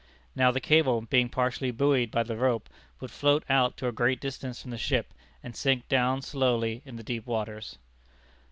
Now 0.35 0.49
the 0.49 0.59
cable, 0.59 1.01
being 1.01 1.29
partially 1.29 1.69
buoyed 1.69 2.09
by 2.09 2.23
the 2.23 2.35
rope, 2.35 2.67
would 2.99 3.11
float 3.11 3.43
out 3.47 3.77
to 3.77 3.87
a 3.87 3.91
great 3.91 4.19
distance 4.19 4.59
from 4.59 4.71
the 4.71 4.77
ship, 4.79 5.13
and 5.43 5.55
sink 5.55 5.87
down 5.89 6.23
slowly 6.23 6.81
in 6.85 6.95
the 6.95 7.03
deep 7.03 7.27
waters. 7.27 7.77